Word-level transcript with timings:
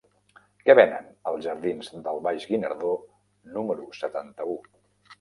Què 0.63 0.75
venen 0.79 1.11
als 1.33 1.43
jardins 1.49 1.93
del 2.09 2.23
Baix 2.31 2.49
Guinardó 2.55 2.97
número 3.61 3.89
setanta-u? 4.03 4.63